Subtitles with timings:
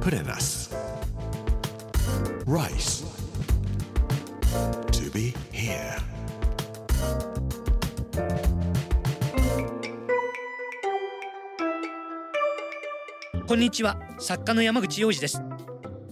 [0.00, 0.70] Put in us.
[2.46, 3.04] Rice.
[4.92, 5.98] To be here.
[13.46, 15.42] こんにちは作家の山口洋二です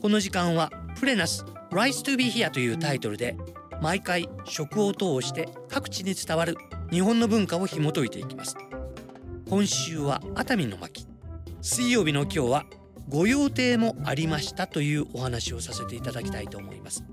[0.03, 3.37] この時間はプレナス Rise to be here というタイトルで
[3.81, 6.57] 毎回食を通して各地に伝わる
[6.91, 8.57] 日本の文化を紐解いていきます
[9.49, 11.07] 今週は熱海の巻
[11.63, 12.65] 水曜日の今日は
[13.11, 17.05] ご用邸もありましたというお話をさせていただきたいと思います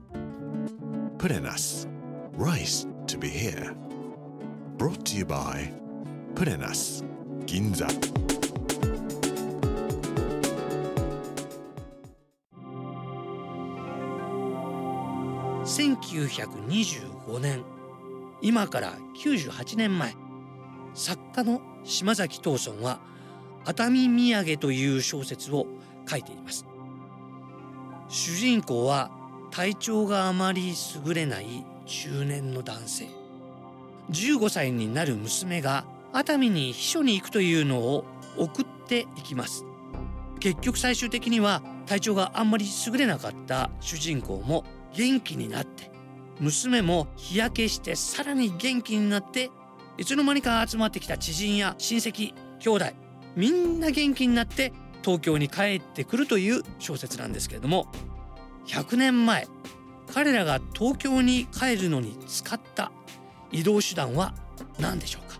[1.18, 1.88] Put in us.
[2.38, 3.76] Rice to be here.
[4.78, 5.72] Brought to you by
[6.36, 7.04] Put in us.
[7.48, 7.88] Ginza.
[15.66, 17.64] 1925年
[18.42, 20.14] 今から98年前
[20.94, 23.00] 作家の島崎藤村は
[23.66, 25.66] 熱海土産という小説を
[26.10, 26.66] 書いています。
[28.10, 29.12] 主人公は
[29.52, 30.74] 体調があまり
[31.06, 33.08] 優れない中年の男性。
[34.12, 38.06] 15歳になる娘が熱海に秘書に行くというのを
[38.38, 39.66] 送っていきます。
[40.40, 45.92] 結局最終的には体調があんまり優れなかった主人公も元気になって
[46.40, 49.50] 娘も日焼けしてさらに元気になって
[49.98, 52.86] いつの間にか集まってきた知人や親戚兄弟
[53.36, 54.74] みんな元気になって
[55.08, 57.88] 東京に帰ってくるという小説なんですけれども
[58.66, 59.48] 100年前
[60.14, 62.92] 彼らが東京に帰るのに使った
[63.54, 64.34] 移動手段は
[64.82, 65.40] 何でしょうか？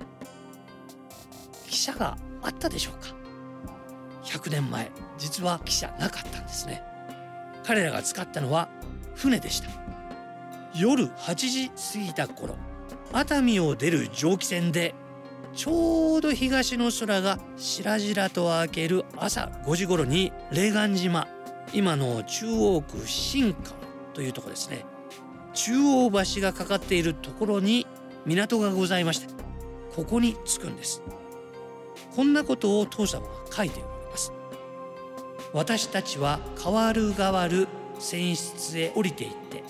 [1.68, 3.14] 汽車があったでしょうか
[4.24, 6.82] ？100年前実は汽車なかったんですね。
[7.66, 8.70] 彼らが使ったのは
[9.16, 9.68] 船でした。
[10.74, 12.56] 夜8時過ぎた頃
[13.12, 14.96] 熱海を出る蒸気船で
[15.58, 21.28] ちょうど東の空が白々と明ける朝5時頃に霊岸島
[21.74, 23.76] 今の中央区新川
[24.14, 24.86] というところですね。
[25.56, 27.88] 中央橋がかかっているところに
[28.28, 29.34] 港がございまして
[29.96, 31.02] ここに着くんです。
[32.16, 34.32] こんなことを父様が書いております。
[35.54, 39.64] 私たちは変わる変わる船室へ降りていって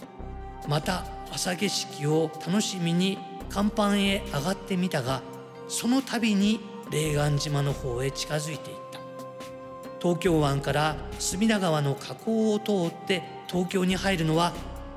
[0.68, 3.18] また朝景色を楽しみに
[3.54, 5.22] 甲板へ上がってみたが
[5.68, 6.60] その度に
[6.92, 9.00] 霊岸島の方へ近づいていった。
[10.00, 14.54] 東京湾から隅田川の河口を通って東京に入るのは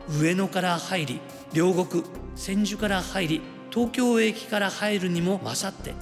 [0.09, 1.21] 上野から入り
[1.53, 2.05] 両国
[2.37, 5.95] 千住から入り東京駅から入るにも勝って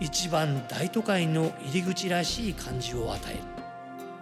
[0.00, 3.40] 一番大都会の入り口らしい感じを与える。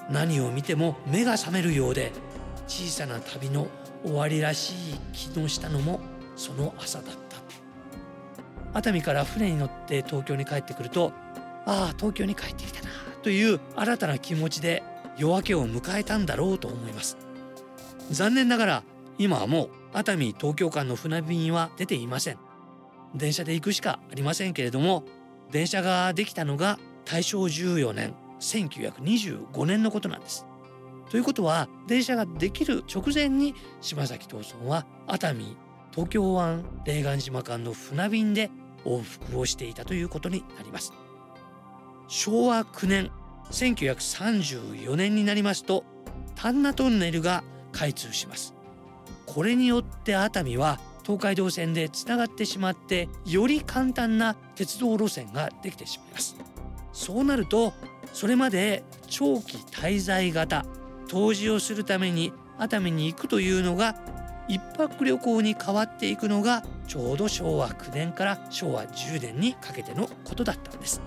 [0.09, 2.13] 何を見ても目が覚めるようで
[2.69, 3.67] 小さな旅の
[4.05, 6.01] 終わりらしい気のしたのも
[6.37, 7.37] その朝だった。
[8.77, 11.15] 熱海から船に乗って東京に帰ってくると
[11.65, 12.91] ああ東京に帰ってきたな
[13.23, 14.83] という新たな気持ちで
[15.17, 17.17] 夜明けを迎えたんだろうと思います。
[18.11, 18.83] 残念ながら
[19.19, 22.39] 今はもう熱海東京間の船便は出ていません。
[23.15, 25.05] 電車で行くしかありませんけれども
[25.51, 30.45] 電車ができたのが大正14年1925年のことなんです。
[31.11, 35.57] ということは電車ができる直前に島崎藤村は熱海
[35.93, 38.51] 東京湾霊岸島間の船便で
[38.87, 40.93] 往復をしていたということになります。
[42.09, 43.11] 昭和9年
[43.51, 45.85] 1934年になりますと
[46.35, 47.43] 丹那トンネルが
[47.73, 48.55] 開通します。
[49.27, 56.37] これによって熱海は東海道線でつながってしまってより簡単な鉄道路線ができてしまいます。
[56.93, 57.73] そうなると
[58.13, 60.65] それまで長期滞在型
[61.13, 63.97] 湯治をするために熱海に行くというのが
[64.49, 71.01] 一泊旅行に変わっていくのがちょうど昭和9年から昭和10年にかけてのことだったんです。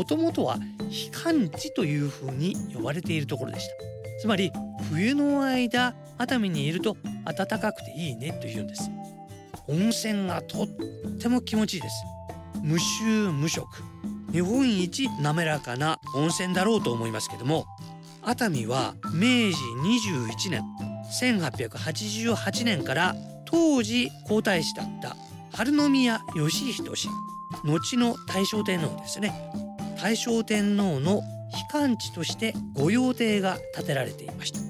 [0.00, 0.56] もともとは
[0.88, 3.74] 避寒地というふうに呼ばれているところでした。
[4.18, 4.50] つまり
[4.90, 8.90] 冬の間熱海にいると暖かくていいねというんです。
[9.68, 10.68] 温泉がとっ
[11.20, 11.94] ても気持ちいいです。
[12.62, 13.68] 無臭無色。
[14.32, 17.66] 日本一滑らかな温泉だろうと思いますけども
[18.22, 19.56] 熱海は明治
[20.08, 20.62] 21年
[21.20, 23.14] 1888年から
[23.44, 25.14] 当時皇太子だった
[25.52, 27.08] 春宮義仁氏
[27.64, 29.69] 後の大正天皇ですね
[30.02, 34.60] 大正天皇の避寒地として御用邸が建てられていました。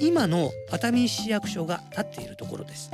[0.00, 2.90] 今の熱海市役所が建っているところです。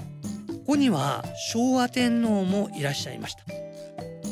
[0.48, 3.44] ここには昭和天皇もいらっしゃいました。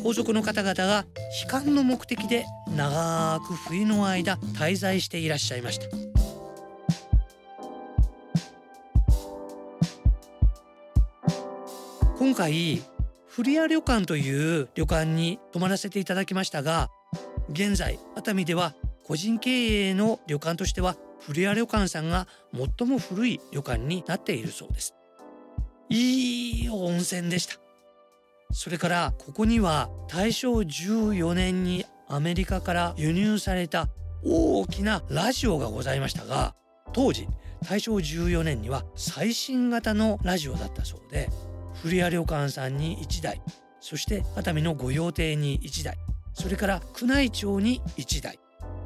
[0.02, 1.06] 皇族の方々が
[1.42, 2.44] 悲観の目的で
[2.76, 5.86] 長く冬の間滞在していらっしゃいました。
[12.18, 12.82] 今回
[13.28, 16.90] 古谷旅館という旅館に泊まらせていただきましたが
[17.50, 18.74] 現在熱海では
[19.04, 24.94] 個人経営の旅館としては古谷旅館さんが最も古い旅館になっているそうです。
[25.88, 27.56] いい温泉でした。
[28.52, 33.88] それからここには大正14年にアメリカから輸入された
[34.24, 36.54] 大きなラジオがございましたが
[36.92, 37.28] 当時
[37.68, 41.28] 大正14年には最新型のラジオだったそうで
[41.82, 43.40] 古谷旅館さんに1台
[43.80, 45.98] そして熱海の御用邸に1台
[46.38, 48.38] それから宮内庁に1台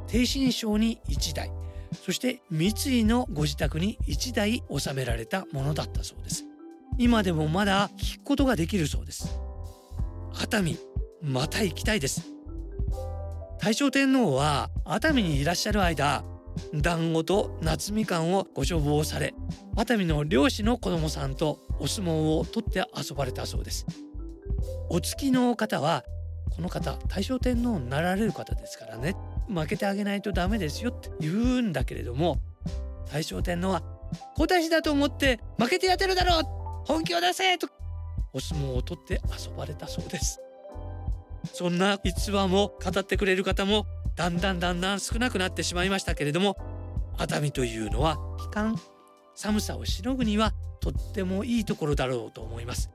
[0.08, 1.52] 逓信省に1台
[1.92, 6.44] そして三井のご自宅に1台収められたものだったそうです。
[6.98, 9.38] 今でもまだ聞くことができるそうです。
[10.34, 10.78] 熱海
[11.22, 12.22] また行きたいです。
[13.60, 16.24] 大正天皇は熱海にいらっしゃる間
[16.74, 19.34] 団子と夏みかんをご処方され
[19.76, 23.86] 熱海の漁師の子供さんとお相撲を取って遊ばれたそうです。
[24.88, 26.04] お付きの方は
[26.56, 29.16] この方大正天皇になられる方ですからね。
[29.48, 32.38] 負けてあげないとダメですよって言うんだけれども
[33.12, 33.82] 大正天皇は
[34.36, 36.42] 小出しだと思って負けてやってるだろう
[36.86, 37.68] 本気を出せと
[38.32, 40.40] お相撲を取って遊ばれたそうです。
[41.52, 46.56] そんな逸話も語ってくれる方もだんだんだんだん少なくなってしまいましたけれども
[47.18, 48.78] 熱海というのは期間
[49.34, 52.90] 寒さをしのぐにはとってもいいところだろうと思います。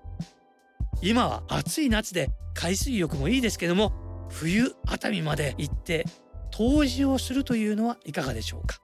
[1.02, 6.06] 今は暑い夏で海水浴もいいですけども冬熱海まで行って
[6.58, 8.80] 湯治をするというのはいかがでしょうか？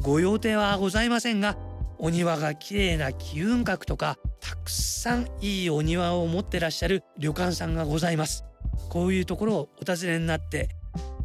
[0.00, 1.56] ご用邸はございませんが
[1.98, 8.44] お庭が綺麗な気運閣とかたくさんいいお庭を持ってらっしゃる旅館さんがございます。
[8.90, 10.68] こういうところをお尋ねになって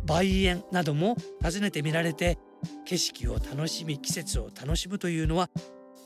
[0.07, 2.37] 梅園なども訪ねてみられて
[2.85, 5.49] 景色を楽しみ季節を楽しむというのは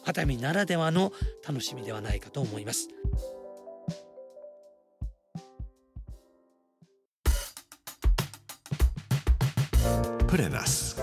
[0.03, 1.13] 熱海ならではの
[1.47, 2.89] 楽しみではないかと思います。
[10.33, 10.95] Put in us.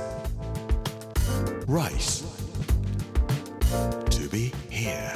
[1.68, 2.24] Rice.
[4.10, 5.14] To be here.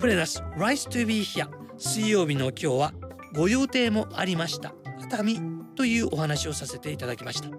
[0.00, 2.94] プレナス Rice to be here 水曜日の今日は
[3.34, 5.38] ご予定もありました熱海
[5.76, 7.58] というお話をさせていただきました明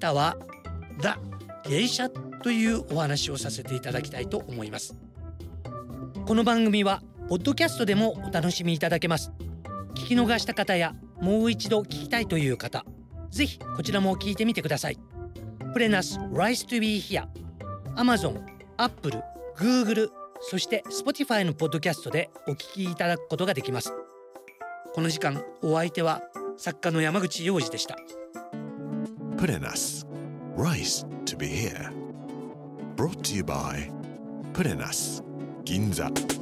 [0.00, 0.36] 日は
[0.98, 4.96] The 芸者というお話をさせていただきたいと思います
[6.26, 9.30] この番組はポッドキャストでもお楽しみいただけます
[9.94, 12.84] 聞き逃した方やもう一度聞きたいという方
[13.30, 14.98] ぜひこちらも聞いてみてください
[15.72, 17.26] プレナス Rice to be here
[17.96, 18.40] Amazon、
[18.76, 19.22] Apple、
[19.56, 20.08] Google
[20.40, 23.92] そして Spotify のポッドキャストでお聞きいただくことができます
[24.94, 26.22] この時間お相手は
[26.56, 27.96] 作家の山口洋二でした
[29.36, 30.06] Put in us.
[30.56, 31.90] Rice to be here.
[32.94, 33.90] Brought to you by
[34.52, 35.22] Put in us.
[35.64, 36.41] Ginza.